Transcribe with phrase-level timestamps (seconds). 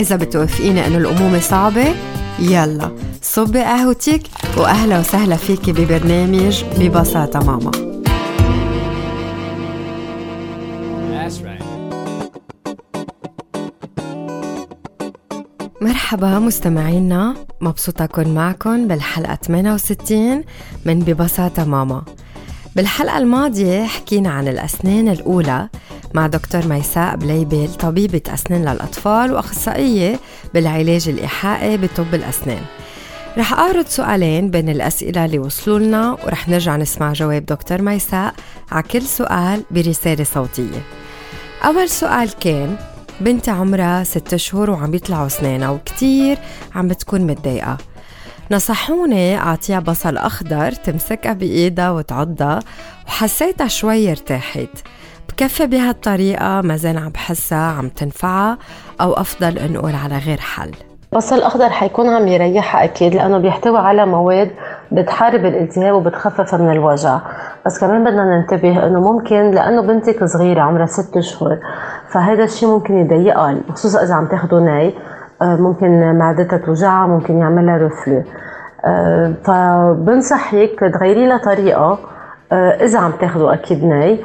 [0.00, 1.94] إذا بتوافقيني إنه الأمومة صعبة
[2.38, 2.90] يلا
[3.22, 4.22] صبي قهوتك
[4.56, 7.70] وأهلا وسهلا فيكي ببرنامج ببساطة ماما.
[15.80, 20.44] مرحبا مستمعينا مبسوطة أكون معكم بالحلقة 68
[20.84, 22.02] من ببساطة ماما.
[22.76, 25.68] بالحلقة الماضية حكينا عن الأسنان الأولى
[26.14, 30.20] مع دكتور ميساء بليبل طبيبة أسنان للأطفال وأخصائية
[30.54, 32.62] بالعلاج الإيحائي بطب الأسنان.
[33.38, 38.34] رح أعرض سؤالين بين الأسئلة اللي وصلوا لنا ورح نرجع نسمع جواب دكتور ميساء
[38.72, 40.82] على كل سؤال برسالة صوتية.
[41.64, 42.76] أول سؤال كان
[43.20, 46.38] بنتي عمرها ست شهور وعم يطلعوا أسنانها وكتير
[46.74, 47.78] عم بتكون متضايقة.
[48.50, 52.60] نصحوني أعطيها بصل أخضر تمسكها بإيدها وتعضها
[53.06, 54.68] وحسيتها شوي ارتاحت.
[55.32, 58.58] بكفي بهالطريقة ما زال عم بحسها عم تنفعها
[59.00, 60.70] أو أفضل نقول على غير حل؟
[61.12, 64.50] بصل الأخضر حيكون عم يريحها أكيد لأنه بيحتوي على مواد
[64.92, 67.20] بتحارب الالتهاب وبتخفف من الوجع.
[67.66, 71.58] بس كمان بدنا ننتبه إنه ممكن لأنه بنتك صغيرة عمرها ست اشهر
[72.10, 74.94] فهذا الشيء ممكن يضايقها خصوصا إذا عم تاخده ناي
[75.42, 78.24] آه، ممكن معدتها توجعها ممكن يعملها رفلة.
[78.84, 81.98] آه، فبنصح هيك تغيري لها طريقة
[82.52, 84.20] آه، إذا عم تاخده أكيد ناي.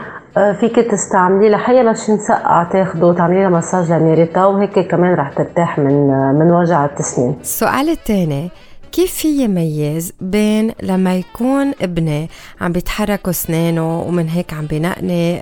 [0.59, 6.07] فيك تستعملي لحيا لشي مسقع تاخده تعملي لها مساج لميرتها وهيك كمان رح ترتاح من
[6.39, 7.35] من وجع التسنين.
[7.41, 8.49] السؤال الثاني
[8.91, 12.29] كيف في يميز بين لما يكون ابني
[12.61, 15.39] عم بيتحركوا اسنانه ومن هيك عم بينقني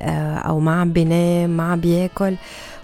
[0.47, 2.35] أو ما عم بينام ما عم بياكل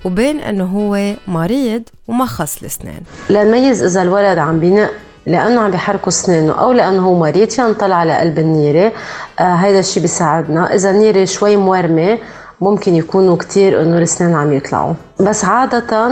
[0.05, 4.89] وبين إنه هو مريض وما خص الاسنان لنميز إذا الولد عم بينق
[5.25, 8.91] لأنه عم بيحركوا اسنانه أو لأنه هو مريض فينا نطلع على قلب النيرة.
[9.39, 10.75] آه هيدا الشيء بيساعدنا.
[10.75, 12.17] إذا النيرة شوي مورمه
[12.61, 14.93] ممكن يكونوا كتير إنه الاسنان عم يطلعوا.
[15.19, 16.09] بس عادة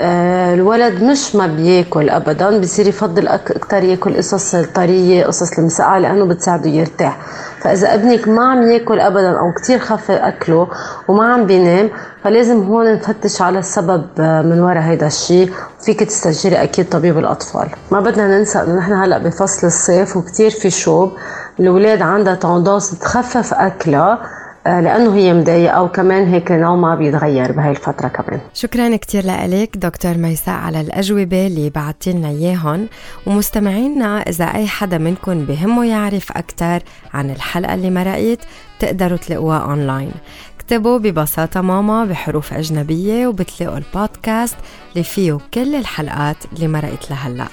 [0.00, 6.24] آه، الولد مش ما بياكل ابدا بصير يفضل أكثر ياكل قصص الطريه قصص المسقعه لأنه
[6.24, 7.16] بتساعده يرتاح.
[7.64, 10.68] فإذا ابنك ما عم ياكل ابدا أو كثير خف أكله
[11.08, 11.90] وما عم بينام
[12.24, 15.52] فلازم هون نفتش على السبب آه، من وراء هيدا الشيء
[15.84, 17.68] فيك تستشيري أكيد طبيب الأطفال.
[17.90, 21.12] ما بدنا ننسى إنه نحن هلأ بفصل الصيف وكثير في شوب.
[21.60, 24.18] الأولاد عندها تندنس تخفف أكلها.
[24.66, 28.40] لأنه هي مضايقة وكمان هيك نومها بيتغير بهاي الفترة كمان.
[28.54, 32.88] شكرا كثير لك دكتور ميساء على الأجوبة اللي بعثتي لنا اياهم
[33.26, 36.82] ومستمعينا إذا أي حدا منكم بهمه يعرف أكثر
[37.14, 38.38] عن الحلقة اللي مرقت
[38.78, 40.12] تقدروا تلاقوها أونلاين.
[40.56, 44.56] اكتبوا ببساطة ماما بحروف أجنبية وبتلاقوا البودكاست
[44.92, 47.46] اللي فيه كل الحلقات اللي مرقت لهلأ.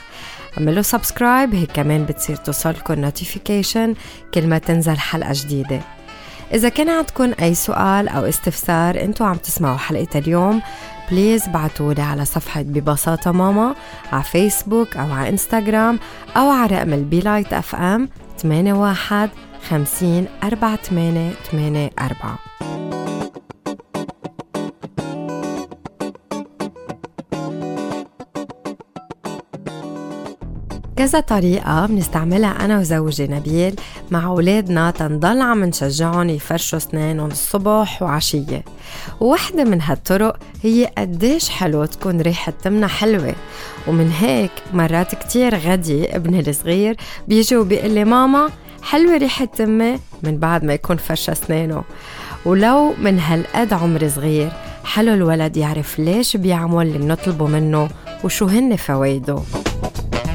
[0.58, 3.96] اعملوا subscribe هيك كمان بتصير توصلكم notification
[4.34, 5.80] كل ما تنزل حلقة جديدة.
[6.53, 10.62] إذا كان عندكم أي سؤال أو استفسار أنتوا عم تسمعوا حلقة اليوم
[11.12, 13.75] please بعتولي على صفحة ببساطة ماما
[14.12, 16.00] على فيسبوك أو على إنستغرام
[16.38, 18.09] أو على رقم البي لايت أف أم
[18.45, 19.29] 81
[19.69, 22.81] 50 48 84
[31.01, 33.75] كذا طريقة بنستعملها أنا وزوجي نبيل
[34.12, 38.63] مع أولادنا بنضل عم نشجعهم يفرشوا أسنانهم الصبح وعشية.
[39.19, 43.35] وواحدة من هالطرق هي قديش حلو تكون ريحة تمنا حلوة.
[43.88, 46.95] ومن هيك مرات كتير غدي ابني الصغير
[47.28, 48.50] بيجي وبيقول لي ماما
[48.83, 51.83] حلوة ريحة تمي من بعد ما يكون فرش أسنانه.
[52.45, 54.51] ولو من هالقد عمر صغير
[54.83, 57.89] حلو الولد يعرف ليش بيعمل اللي بنطلبه منه
[58.24, 59.39] وشو هن فوايده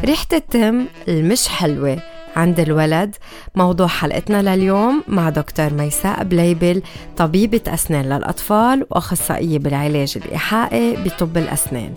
[0.04, 1.98] ريحة التم المش حلوة.
[2.37, 3.14] عند الولد
[3.54, 6.82] موضوع حلقتنا لليوم مع دكتور ميساء بليبل
[7.16, 11.94] طبيبة أسنان للأطفال وأخصائية بالعلاج الإيحائي بطب الأسنان.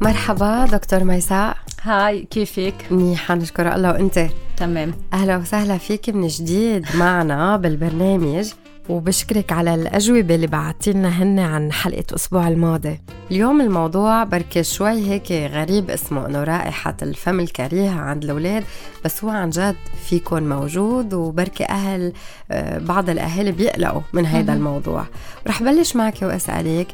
[0.00, 1.56] مرحبا دكتور ميساء.
[1.82, 3.92] هاي كيفك؟ منيحة نشكر الله.
[3.92, 4.94] وأنت؟ تمام.
[5.12, 8.52] أهلا وسهلا فيك من جديد معنا بالبرنامج.
[8.88, 13.00] وبشكرك على الأجوبة اللي بعتي لنا هن عن حلقة أسبوع الماضي.
[13.30, 18.64] اليوم الموضوع بركي شوي هيك غريب اسمه إنه رائحة الفم الكريهة عند الأولاد
[19.04, 19.76] بس هو عن جد
[20.08, 22.12] فيكون موجود وبركي أهل
[22.50, 25.04] آه، بعض الأهالي بيقلقوا من هذا الموضوع.
[25.46, 26.86] رح بلش معك وأسألك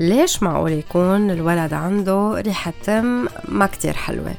[0.00, 4.34] ليش معقول يكون الولد عنده ريحة تم ما كتير حلوة؟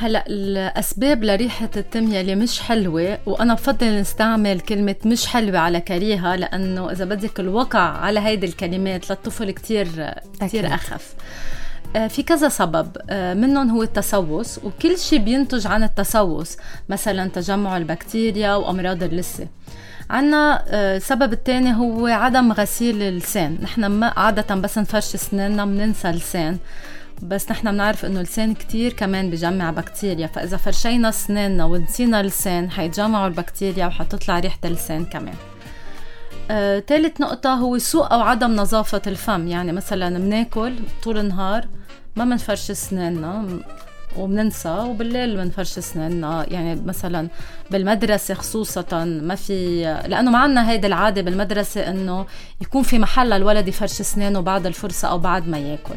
[0.00, 6.36] هلا الأسباب لريحة التم يلي مش حلوة وأنا بفضل نستعمل كلمة مش حلوة على كريهة
[6.36, 11.14] لأنه إذا بدك الوقع على هيدي الكلمات للطفل كتير كتير أخف.
[11.96, 12.96] آه، في كذا سبب.
[13.10, 16.56] آه، منهم هو التسوس وكل شيء بينتج عن التسوس
[16.88, 19.46] مثلا تجمع البكتيريا وأمراض اللثة.
[20.10, 23.58] عنا السبب آه، الثاني هو عدم غسيل اللسان.
[23.62, 26.58] نحن ما عادة بس نفرش اسناننا بننسى اللسان.
[27.22, 33.26] بس نحن بنعرف إنه اللسان كتير كمان بجمع بكتيريا فإذا فرشينا أسناننا ونسينا اللسان حيتجمعوا
[33.26, 35.34] البكتيريا وحتطلع ريحة اللسان كمان.
[36.50, 36.82] آه،
[37.20, 39.48] نقطة هو سوء أو عدم نظافة الفم.
[39.48, 41.68] يعني مثلا بناكل طول النهار
[42.16, 43.58] ما بنفرش أسناننا
[44.16, 46.46] وبننسى وبالليل بنفرش أسناننا.
[46.48, 47.28] يعني مثلا
[47.70, 52.26] بالمدرسة خصوصا ما في لأنه ما عندنا هيدي العادة بالمدرسة إنه
[52.60, 55.96] يكون في محل للولد يفرش أسنانه بعد الفرصة أو بعد ما ياكل.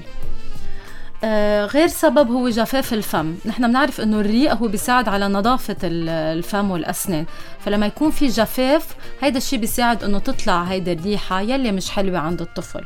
[1.65, 3.35] غير سبب هو جفاف الفم.
[3.45, 7.25] نحن بنعرف إنه الريق هو بيساعد على نظافة الفم والأسنان.
[7.65, 12.41] فلما يكون في جفاف هيدا الشيء بيساعد إنه تطلع هيدا الريحة يلي مش حلوة عند
[12.41, 12.83] الطفل.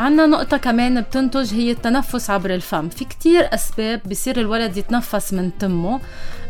[0.00, 2.88] عنا نقطة كمان بتنتج هي التنفس عبر الفم.
[2.88, 6.00] في كتير أسباب بصير الولد يتنفس من تمه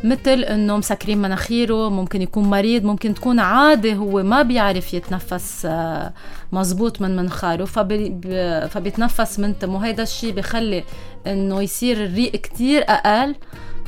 [0.04, 6.12] مثل إنه مسكرين مناخيره ممكن يكون مريض ممكن تكون عادة هو ما بيعرف يتنفس آه،
[6.52, 7.64] مزبوط من منخاره.
[7.64, 8.16] فبي
[8.70, 9.86] فبيتنفس من تمه.
[9.86, 10.84] هيدا الشيء بخلي
[11.26, 13.34] إنه يصير الريق كتير أقل.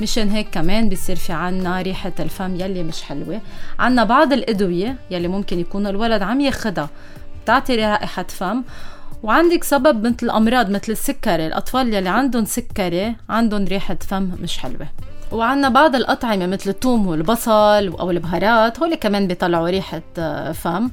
[0.01, 3.41] مشان هيك كمان بيصير في عنا ريحة الفم يلي مش حلوة.
[3.79, 6.89] عنا بعض الأدوية يلي ممكن يكون الولد عم ياخدها
[7.43, 8.63] بتعطي رائحة فم.
[9.23, 11.47] وعندك سبب مثل الأمراض مثل السكري.
[11.47, 14.87] الأطفال يلي عندهم سكري عندهم ريحة فم مش حلوة.
[15.31, 20.91] وعندنا بعض الأطعمة مثل الثوم والبصل أو البهارات هول كمان بيطلعوا ريحة آه، فم.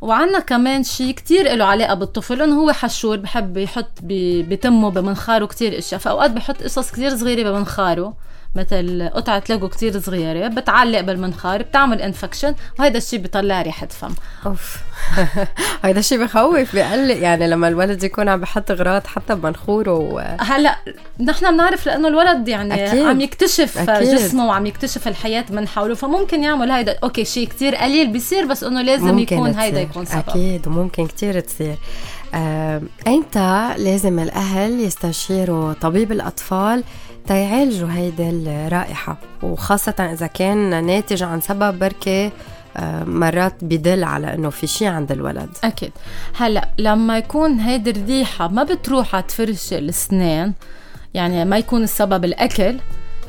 [0.00, 5.78] وعنا كمان شيء كتير له علاقة بالطفل إنه هو حشور بحب يحط بتمه بمنخاره كتير
[5.78, 6.00] إشياء.
[6.00, 8.14] فأوقات بحط قصص كتير صغيرة بمنخاره.
[8.54, 14.14] مثل قطعة ليجو كتير صغيرة بتعلق بالمنخار بتعمل infection وهذا الشيء بيطلع ريحة فم.
[14.46, 14.76] أوف.
[15.84, 17.16] هذا الشيء بخوف بقلق.
[17.16, 20.18] يعني لما الولد يكون عم بحط غراض حتى بمنخوره و...
[20.40, 20.76] هلأ
[21.20, 23.06] نحن بنعرف لأنه الولد يعني أكيد.
[23.06, 24.14] عم يكتشف أكيد.
[24.14, 25.94] جسمه وعم يكتشف الحياة من حوله.
[25.94, 26.98] فممكن يعمل هيدا.
[27.02, 30.22] أوكي شيء كتير قليل بيصير بس إنه لازم يكون هيدا يكون سبب.
[30.28, 31.76] أكيد وممكن كتير تصير.
[32.34, 36.84] آه، ايمتى لازم الأهل يستشيروا طبيب الأطفال
[37.26, 42.32] تيعالجوا هيدي الرائحة وخاصة إذا كان ناتج عن سبب بركة
[42.76, 45.48] آه، مرات بدل على إنه في شيء عند الولد.
[45.64, 45.92] أكيد.
[46.36, 50.52] هلأ لما يكون هيدي الريحة ما بتروح على تفرش الأسنان
[51.14, 52.76] يعني ما يكون السبب الأكل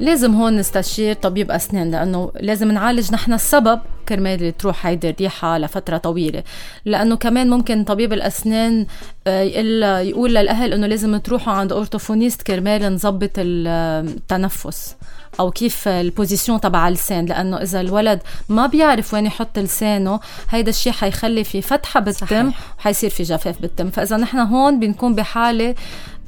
[0.02, 5.98] لازم هون نستشير طبيب أسنان لأنه لازم نعالج نحن السبب كرمال تروح هيدي الريحة لفترة
[5.98, 6.44] طويلة.
[6.86, 8.86] لأنه كمان ممكن طبيب الأسنان
[9.28, 14.96] آه، يقول للأهل إنه لازم تروحوا عند orthophoniste كرمال نظبط التنفس.
[15.40, 18.20] أو كيف ال position تبع اللسان لأنه إذا الولد
[18.50, 20.20] ما بيعرف وين يحط لسانه
[20.50, 23.90] هيدا الشيء حيخلي في فتحة بالتم وحيصير في جفاف بالتم.
[23.90, 25.76] فإذا نحن هون بنكون بحالة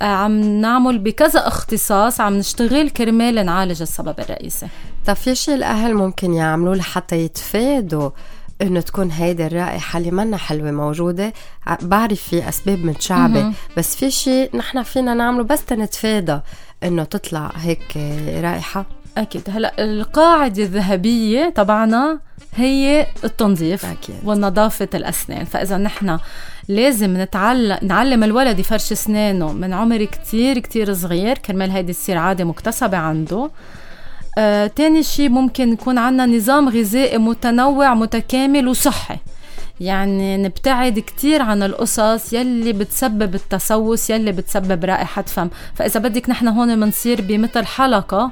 [0.02, 4.68] آه، عم نعمل بكذا اختصاص عم نشتغل كرمال نعالج السبب الرئيسي.
[5.06, 8.10] طب في شيء الأهل ممكن يعملوه لحتى يتفادوا
[8.62, 11.33] إنه تكون هيدي الرائحة اللي منا حلوة موجودة؟
[11.81, 16.40] بعرف في أسباب متشعبة بس في شيء نحن فينا نعمله بس تنتفادى
[16.83, 17.97] إنه تطلع هيك
[18.44, 18.85] رائحة؟
[19.18, 19.42] أكيد.
[19.49, 22.19] هلأ القاعدة الذهبية تبعنا
[22.56, 24.16] هي التنظيف أكيد.
[24.25, 25.45] ونظافة الأسنان.
[25.45, 26.19] فإذا نحن
[26.68, 32.44] لازم نتعلم نعلم الولد يفرش أسنانه من عمر كتير كتير صغير كرمال هيدي تصير عادة
[32.44, 33.52] مكتسبة عنده.
[34.37, 39.18] آه، تاني شيء ممكن يكون عنا نظام غذائي متنوع متكامل وصحي.
[39.80, 45.49] يعني نبتعد كتير عن القصص يلي بتسبب التسوس يلي بتسبب رائحة فم.
[45.75, 48.31] فإذا بدك نحن هون بنصير بمثل حلقة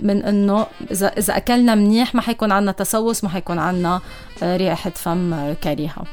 [0.00, 4.00] من إنه إذا إذا أكلنا منيح ما حيكون عنا تسوس ما حيكون عنا
[4.42, 6.04] آه، رائحه فم كريهة.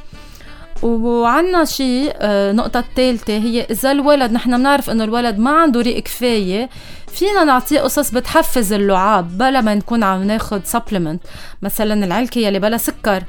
[0.84, 6.00] وعنا شيء آه، نقطة الثالثة هي إذا الولد نحن بنعرف إنه الولد ما عنده ريق
[6.00, 6.70] كفاية
[7.08, 11.22] فينا نعطيه قصص بتحفز اللعاب بلا ما نكون عم ناخد سبلمنت
[11.62, 13.24] مثلا العلكة يلي بلا سكر.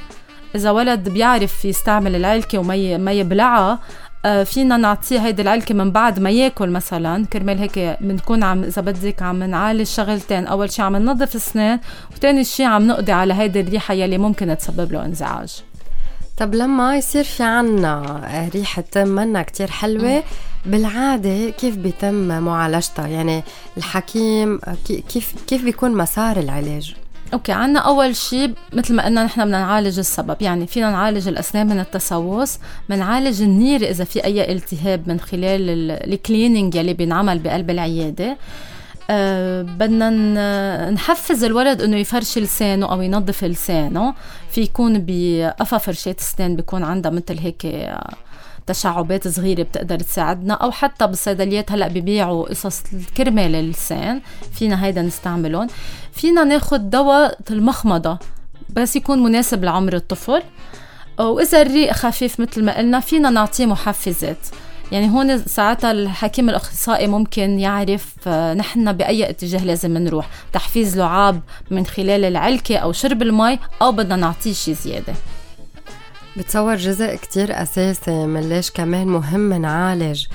[0.55, 3.79] إذا ولد بيعرف يستعمل العلكة وما ما يبلعها
[4.25, 7.27] آه، فينا نعطيه هيدي العلكة من بعد ما ياكل مثلا.
[7.27, 10.47] كرمال هيك بنكون عم إذا بدك عم نعالج شغلتين.
[10.47, 11.81] أول شيء عم ننظف اسنان
[12.13, 15.63] وثاني شيء عم نقضي على هيدي الريحة يلي ممكن تسبب له انزعاج.
[16.37, 20.23] طب لما يصير في عنا ريحة تم منا كتير حلوة
[20.67, 23.43] بالعادة كيف بيتم معالجتها؟ يعني
[23.77, 24.61] الحكيم
[25.09, 26.95] كيف كيف بيكون مسار العلاج؟
[27.33, 31.67] أوكي عنا أول شيء مثل ما قلنا نحن بدنا نعالج السبب يعني فينا نعالج الأسنان
[31.67, 32.59] من التسوس
[32.89, 38.37] بنعالج النير إذا في أي التهاب من خلال الكليننج يلي بينعمل بقلب العيادة.
[39.11, 44.15] أه بدنا نحفز الولد إنه يفرش لسانه أو ينظف لسانه.
[44.51, 47.91] في يكون بقفا فرشات اسنان بيكون عندها مثل هيك
[48.67, 51.73] تشعبات صغيرة بتقدر تساعدنا أو حتى بالصيدليات.
[51.73, 54.21] هلأ ببيعوا قصص الكرمة للسان
[54.53, 55.67] فينا هيدا نستعملهم.
[56.13, 58.19] فينا ناخد دواء المخمضة
[58.77, 60.43] بس يكون مناسب لعمر الطفل.
[61.19, 64.47] وإذا الريق خفيف مثل ما قلنا فينا نعطيه محفزات.
[64.93, 70.29] يعني هون ساعتها الحكيم الأخصائي ممكن يعرف آه، نحن بأي اتجاه لازم نروح.
[70.53, 71.41] تحفيز لعاب
[71.71, 75.15] من خلال العلكة أو شرب المي أو بدنا نعطيه شيء زيادة.
[76.41, 80.27] بتصور جزء كتير أساسي من ليش كمان مهم نعالج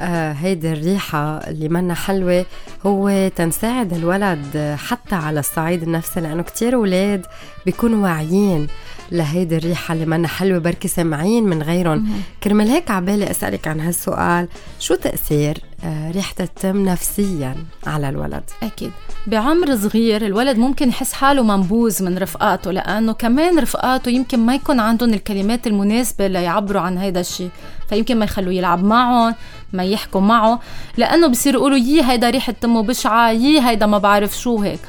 [0.00, 2.46] آه هيدي الريحة اللي منا حلوة
[2.86, 7.26] هو تنساعد الولد حتى على الصعيد النفسي لأنه كتير أولاد
[7.66, 8.66] بيكونوا واعيين.
[9.12, 12.08] لهيدي الريحة اللي منا حلوة بركي سامعين من غيرهم.
[12.42, 14.48] كرمال هيك عبالي أسألك عن هالسؤال.
[14.78, 18.92] شو تأثير آه، ريحة التم نفسيا على الولد؟ أكيد.
[19.26, 24.80] بعمر صغير الولد ممكن يحس حاله منبوذ من رفقاته لأنه كمان رفقاته يمكن ما يكون
[24.80, 27.50] عندهم الكلمات المناسبة ليعبروا عن هيدا الشيء
[27.88, 29.34] فيمكن ما يخلوه يلعب معهم
[29.72, 30.60] ما يحكوا معه.
[30.96, 34.80] لأنه بصير يقولوا يي هيدا ريحة تمه بشعة يي هيدا ما بعرف شو هيك.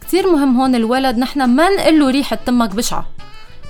[0.00, 3.06] كتير مهم هون الولد نحن ما نقول له ريحة تمك بشعة.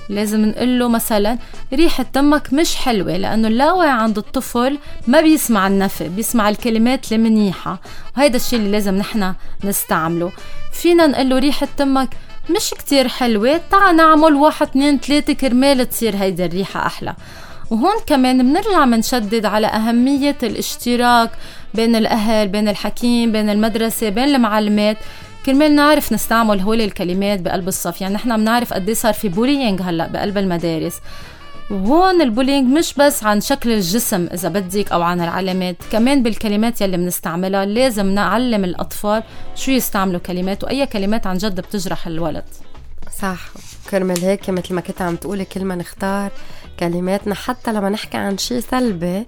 [0.09, 1.37] لازم نقول له مثلا
[1.73, 7.79] ريحة تمك مش حلوة لأنه اللاوعي عند الطفل ما بيسمع النفي بيسمع الكلمات المنيحة.
[8.17, 9.33] وهيدا الشيء اللي لازم نحن
[9.63, 10.31] نستعمله.
[10.73, 12.09] فينا نقول له ريحة تمك
[12.49, 17.15] مش كتير حلوة تعا نعمل واحد اثنين ثلاثة كرمال تصير هيدي الريحة أحلى.
[17.71, 21.31] وهون كمان بنرجع بنشدد على أهمية الاشتراك
[21.73, 24.97] بين الأهل بين الحكيم بين المدرسة بين المعلمات.
[25.47, 28.01] كرمال نعرف نستعمل هول الكلمات بقلب الصف.
[28.01, 30.99] يعني نحن بنعرف قد إيه صار في bullying هلأ بقلب المدارس.
[31.71, 36.81] وهون ال bullying مش بس عن شكل الجسم إذا بدك أو عن العلامات كمان بالكلمات
[36.81, 39.23] يلي بنستعملها لازم نعلم الأطفال
[39.55, 42.45] شو يستعملوا كلمات وأي كلمات عن جد بتجرح الولد.
[43.21, 43.39] صح.
[43.89, 46.31] كرمال هيك مثل ما كنت عم تقولي كل ما نختار
[46.79, 49.25] كلماتنا حتى لما نحكي عن شيء سلبي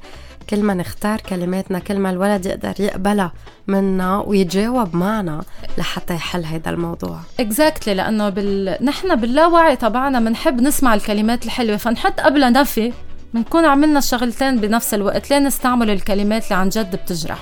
[0.49, 3.31] كل ما نختار كلماتنا كل ما الولد يقدر يقبلها
[3.67, 5.43] منا ويتجاوب معنا
[5.77, 7.19] لحتى يحل هذا الموضوع.
[7.39, 8.77] اكزاكتلي exactly لأنه بال...
[8.85, 12.93] نحن باللاوعي تبعنا بنحب نسمع الكلمات الحلوة فنحط قبلها نفي
[13.33, 17.39] بنكون عملنا الشغلتين بنفس الوقت ليه نستعمل الكلمات اللي عن جد بتجرح.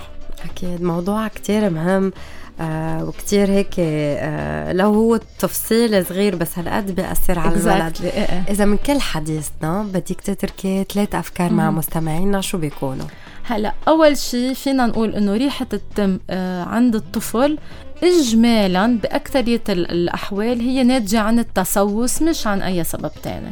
[0.52, 2.12] أكيد موضوع كتير مهم.
[2.60, 8.44] آه وكتير هيك آه لو هو تفصيل صغير بس هالقد بيأثر على الولد إيه، إيه.
[8.50, 13.06] إذا من كل حديثنا بدك تتركي ثلاث أفكار مع مستمعينا شو بيكونوا؟
[13.44, 17.58] هلا أول شيء فينا نقول إنه ريحة التم آه عند الطفل
[18.04, 23.52] إجمالا بأكثرية الأحوال هي ناتجة عن التسوس مش عن أي سبب تاني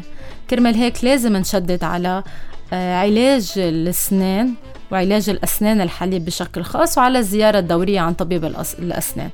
[0.50, 2.24] كرمال هيك لازم نشدد على
[2.74, 4.54] آه علاج الأسنان
[4.92, 8.46] وعلاج الأسنان الحليب بشكل خاص وعلى الزيارة الدورية عن طبيب
[8.80, 9.30] الأسنان.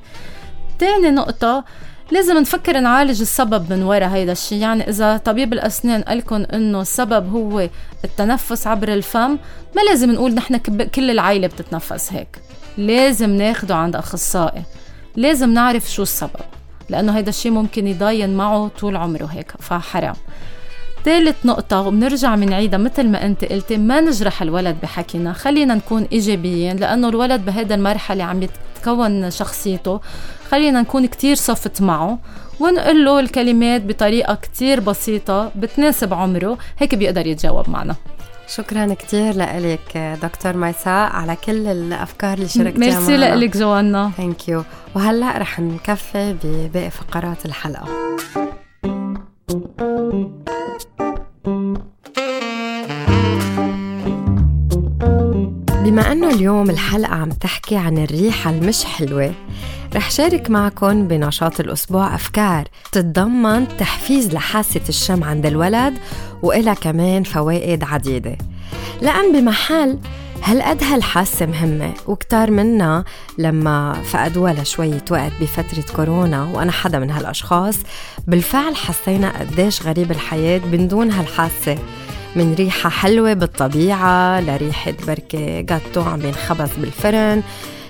[0.78, 1.64] تاني نقطة
[2.10, 4.58] لازم نفكر نعالج السبب من وراء هيدا الشيء.
[4.58, 7.68] يعني إذا طبيب الأسنان قالكن إنه السبب هو
[8.04, 9.38] التنفس عبر الفم
[9.76, 10.56] ما لازم نقول نحن
[10.86, 12.38] كل العائلة بتتنفس هيك.
[12.78, 14.62] لازم ناخده عند أخصائي.
[15.16, 16.40] لازم نعرف شو السبب
[16.88, 19.52] لأنه هيدا الشيء ممكن يضاين معه طول عمره هيك.
[19.60, 20.16] فحرام.
[21.04, 25.32] ثالث نقطة وبنرجع بنعيدها مثل ما أنت قلتي ما نجرح الولد بحكينا.
[25.32, 30.00] خلينا نكون إيجابيين لأنه الولد بهيدا المرحلة عم يتكون شخصيته.
[30.50, 32.18] خلينا نكون كتير صفت معه
[32.60, 37.96] ونقول له الكلمات بطريقة كتير بسيطة بتناسب عمره هيك بيقدر يتجاوب معنا.
[38.48, 44.10] شكرا كثير لك دكتور ميساء على كل الأفكار اللي شاركتيها ميرسي لك جوانا.
[44.16, 47.88] thank you وهلأ رح نكفي بباقي فقرات الحلقة.
[49.52, 49.62] بما
[56.12, 59.34] أنه اليوم الحلقة عم تحكي عن الريحة المش حلوة
[59.94, 65.94] رح شارك معكم بنشاط الأسبوع أفكار تتضمن تحفيز لحاسة الشم عند الولد
[66.42, 68.38] وإلها كمان فوائد عديدة.
[69.02, 69.98] لأن بمحل
[70.44, 73.04] هالقد هالحاسة مهمة؟ وكتار منا
[73.38, 77.74] لما فقدوها لشوية وقت بفترة كورونا وأنا حدا من هالأشخاص
[78.26, 81.78] بالفعل حسينا قديش غريب الحياة من دون هالحاسة.
[82.36, 87.42] من ريحة حلوة بالطبيعة لريحة بركة جاتو عم ينخبز بالفرن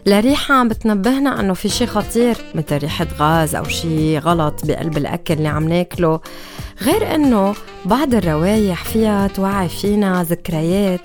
[0.06, 5.35] لريحة عم بتنبهنا إنه في شي خطير مثل ريحة غاز أو شي غلط بقلب الأكل
[5.35, 6.21] اللي عم ناكله.
[6.82, 7.54] غير إنه
[7.85, 11.00] بعض الروايح فيها توعي فينا ذكريات.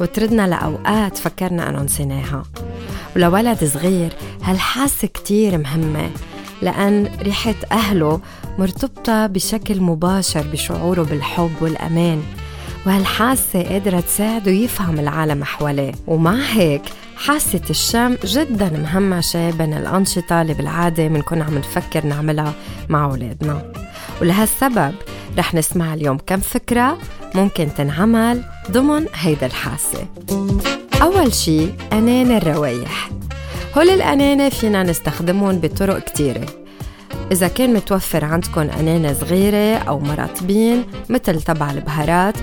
[0.00, 2.42] وتردنا لأوقات فكرنا أنه نسيناها.
[3.16, 6.10] ولولد صغير هالحاسة كتير مهمة؟
[6.62, 8.20] لأن ريحة أهله
[8.58, 12.22] مرتبطة بشكل مباشر بشعوره بالحب والأمان.
[12.86, 16.82] وهالحاسة قادرة تساعده يفهم العالم حواليه؟ ومع هيك
[17.16, 22.52] حاسة الشم جدا مهمشة بين الأنشطة اللي بالعادة بنكون عم نفكر نعملها
[22.88, 23.72] مع أولادنا.
[24.20, 24.94] ولهالسبب
[25.38, 26.98] رح نسمع اليوم كم فكرة
[27.34, 30.06] ممكن تنعمل ضمن هيدا الحاسة.
[31.02, 33.10] أول شي أنان الروايح.
[33.78, 36.46] هول الأنانة فينا نستخدمهم بطرق كتيرة.
[37.32, 42.34] إذا كان متوفر عندكم أنانة صغيرة أو مرطبين مثل تبع البهارات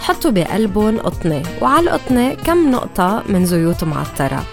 [0.00, 1.42] حطوا بقلبهم قطنة.
[1.62, 4.44] وعلى القطنة كم نقطة من زيوت معطرة.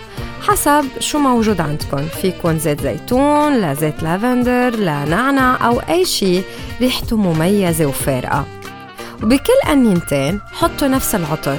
[0.48, 6.42] حسب شو موجود عندكم فيكن زيت زيتون لزيت لافندر لنعنع أو أي شي
[6.82, 8.46] ريحته مميزة وفارقة.
[9.24, 11.58] وبكل قنينتين حطوا نفس العطر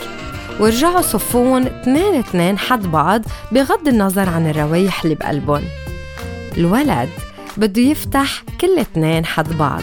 [0.61, 5.63] ورجعوا صفون اثنين اثنين حد بعض بغض النظر عن الروايح اللي بقلبهم.
[6.57, 7.09] الولد
[7.57, 9.83] بده يفتح كل اثنين حد بعض.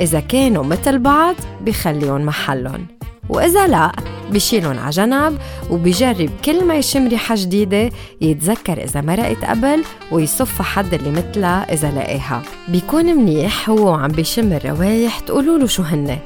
[0.00, 2.86] إذا كانوا مثل بعض بخليهم محلهم
[3.28, 3.92] وإذا لا
[4.30, 5.38] بشيلهم على جنب
[5.70, 11.90] وبجرب كل ما يشم ريحة جديدة يتذكر إذا مرقت قبل ويصف حد اللي مثلها إذا
[11.90, 12.42] لقاها.
[12.68, 16.18] بيكون منيح هو وعم بيشم الروايح تقولوا له شو هن.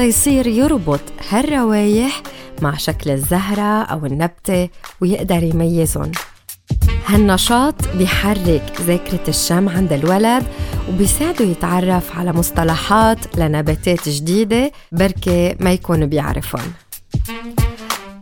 [0.00, 2.22] تيصير يربط هالروايح
[2.62, 4.68] مع شكل الزهرة أو النبتة
[5.00, 6.12] ويقدر يميزهم.
[7.06, 10.44] هالنشاط بيحرك ذاكرة الشم عند الولد
[10.88, 16.72] وبيساعده يتعرف على مصطلحات لنباتات جديدة بركة ما يكون بيعرفهم.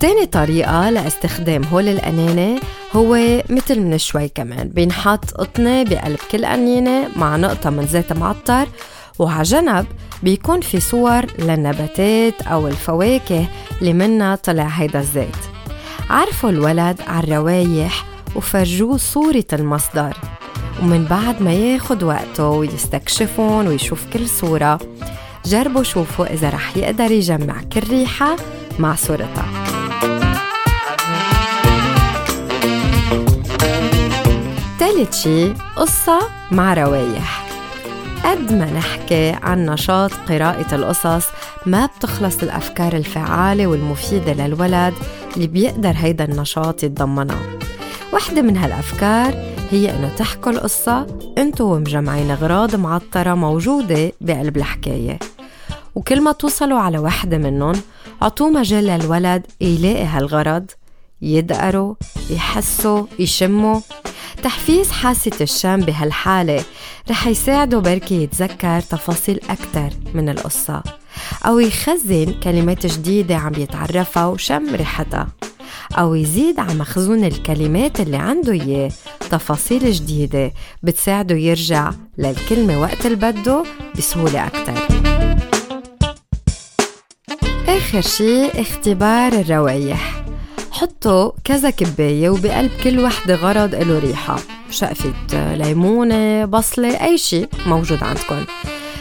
[0.00, 2.60] تاني طريقة لاستخدام هول الأنانة
[2.96, 8.68] هو مثل من شوي كمان بينحط قطنة بقلب كل قنينة مع نقطة من زيت معطر
[9.18, 9.86] وعلى جنب
[10.22, 13.46] بيكون في صور للنباتات أو الفواكه
[13.80, 15.36] اللي منها طلع هيدا الزيت.
[16.10, 18.04] عرفوا الولد على الروايح
[18.36, 20.16] وفرجوه صورة المصدر.
[20.82, 24.78] ومن بعد ما ياخد وقته ويستكشفهم ويشوف كل صورة
[25.44, 28.36] جربوا شوفوا إذا رح يقدر يجمع كل ريحة
[28.78, 29.64] مع صورتها.
[34.78, 36.18] ثالث شي قصة
[36.50, 37.47] مع روايح.
[38.24, 41.26] قد ما نحكي عن نشاط قراءة القصص
[41.66, 44.94] ما بتخلص الأفكار الفعالة والمفيدة للولد
[45.36, 47.42] اللي بيقدر هيدا النشاط يتضمنها.
[48.12, 49.34] واحدة من هالأفكار
[49.70, 51.06] هي إنه تحكوا القصة
[51.38, 55.18] أنتوا ومجمعين أغراض معطرة موجودة بقلب الحكاية.
[55.94, 57.74] وكل ما توصلوا على وحدة منهم
[58.22, 60.70] عطوه مجال للولد يلاقي هالغرض
[61.22, 61.94] يدقروا
[62.30, 63.80] يحسوا يشموا.
[64.42, 66.64] تحفيز حاسة الشم بهالحالة.
[67.10, 70.82] رح يساعده بركي يتذكر تفاصيل أكتر من القصة
[71.46, 75.28] أو يخزن كلمات جديدة عم يتعرفها وشم ريحتها
[75.98, 78.90] أو يزيد على مخزون الكلمات اللي عنده إياه.
[79.30, 83.64] تفاصيل جديدة بتساعده يرجع للكلمة وقت اللي بده
[83.98, 84.72] بسهولة أكتر.
[87.68, 90.17] آخر شي اختبار الروايح
[90.80, 94.36] حطوا كذا كباية وبقلب كل وحدة غرض له ريحة.
[94.70, 98.44] شقفة ليمونة بصلة أي شي موجود عندكم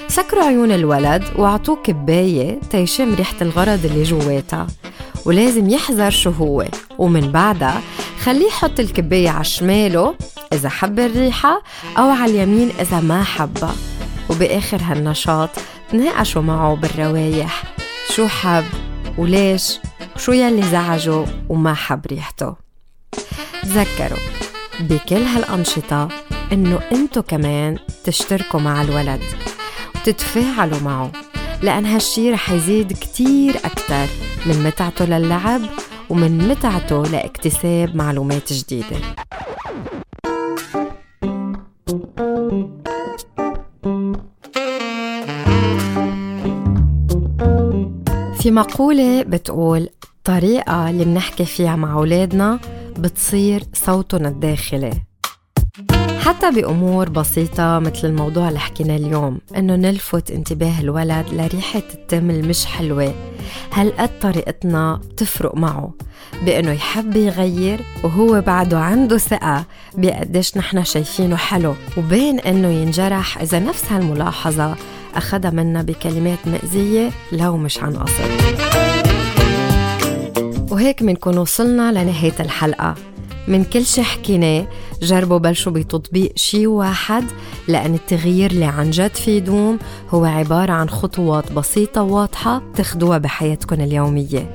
[0.07, 4.67] سكروا عيون الولد وأعطوه كباية تيشم ريحة الغرض اللي جواتها.
[5.25, 6.65] ولازم يحذر شو هو.
[6.97, 7.81] ومن بعدها
[8.23, 10.15] خليه يحط الكباية على شماله
[10.53, 11.61] إذا حب الريحة
[11.97, 13.75] أو على اليمين إذا ما حبها.
[14.29, 15.49] وبآخر هالنشاط
[15.91, 17.63] تناقشوا معه بالروايح.
[18.15, 18.65] شو حب
[19.17, 19.79] وليش؟
[20.17, 22.55] وشو يلي زعجه وما حب ريحته
[23.63, 24.19] تذكروا
[24.79, 26.07] بكل هالأنشطة
[26.51, 29.21] إنه أنتو كمان تشتركوا مع الولد
[29.95, 31.11] وتتفاعلوا معه
[31.61, 34.05] لأن هالشي رح يزيد كتير أكتر
[34.45, 35.61] من متعته للعب
[36.09, 38.97] ومن متعته لاكتساب معلومات جديدة.
[48.47, 52.59] في مقولة بتقول الطريقة اللي بنحكي فيها مع أولادنا
[52.97, 54.91] بتصير صوتنا الداخلي.
[56.19, 62.65] حتى بأمور بسيطة مثل الموضوع اللي حكينا اليوم إنه نلفت انتباه الولد لريحة التم المش
[62.65, 63.13] حلوة.
[63.73, 65.93] هالقد طريقتنا بتفرق معه؟
[66.45, 69.65] بإنه يحب يغير وهو بعده عنده ثقة
[69.97, 71.75] بقديش نحن شايفينه حلو.
[71.97, 74.75] وبين إنه ينجرح إذا نفس هالملاحظة
[75.15, 78.57] أخدها منا بكلمات مأزية لو مش عن قصد.
[80.71, 82.95] وهيك منكون وصلنا لنهاية الحلقة.
[83.47, 84.67] من كل شي حكيناه
[85.01, 87.23] جربوا بلشوا بتطبيق شي واحد
[87.67, 93.81] لأن التغيير اللي عن جد في يدوم هو عبارة عن خطوات بسيطة واضحة تاخدوها بحياتكم
[93.81, 94.51] اليومية.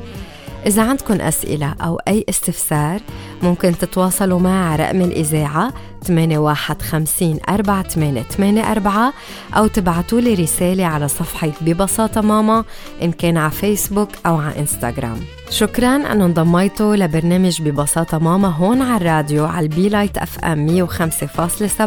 [0.66, 3.00] إذا عندكم أسئلة أو أي استفسار
[3.42, 5.72] ممكن تتواصلوا على رقم الإذاعة
[6.04, 9.12] 8150 4884
[9.56, 12.64] أو تبعتوا لي رسالة على صفحة ببساطة ماما
[13.02, 15.16] إن كان على فيسبوك أو على إنستغرام.
[15.50, 21.80] شكرا أن انضميتوا لبرنامج ببساطة ماما هون على الراديو على البي لايت اف ام 105.7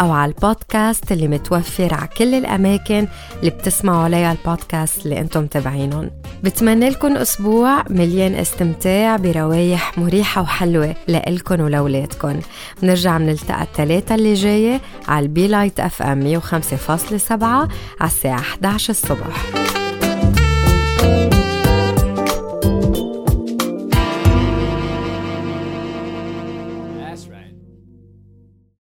[0.00, 3.08] أو على البودكاست اللي متوفر على كل الأماكن
[3.40, 6.10] اللي بتسمعوا عليها البودكاست اللي أنتم تابعينهم
[6.44, 10.71] بتمنى لكم أسبوع مليان استمتاع بروايح مريحة وحلوة.
[11.08, 12.40] لإلكن ولولادكن
[12.82, 17.68] بنرجع منلتقى الثلاثة اللي جاية على البي لايت أف أم 105.7 على
[18.02, 19.81] الساعة 11 الصبح.